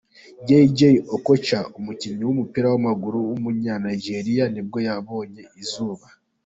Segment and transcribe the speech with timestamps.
[0.47, 6.07] Jay-Jay Okocha, umukinnyi w’umupira w’amaguru w’umunyanigeriya nibwo yabonye izuba.